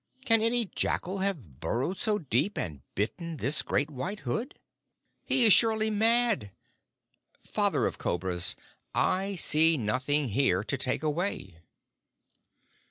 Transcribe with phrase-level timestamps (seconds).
[0.25, 4.57] "Can any jackal have burrowed so deep and bitten this great White Hood?
[5.27, 6.49] He is surely mad.
[7.45, 8.55] Father of Cobras,
[8.95, 11.59] I see nothing here to take away."